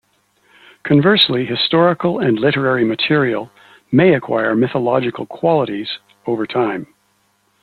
Conversely, 0.83 1.45
historical 1.45 2.17
and 2.17 2.39
literary 2.39 2.83
material 2.83 3.51
may 3.91 4.15
acquire 4.15 4.55
mythological 4.55 5.27
qualities 5.27 5.99
over 6.25 6.47
time. 6.47 6.87